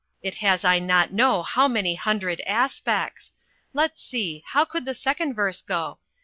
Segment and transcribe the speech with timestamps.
[0.23, 3.33] It has I don't know how many hundred as pects!
[3.71, 5.99] Let's see; how could the second verse go?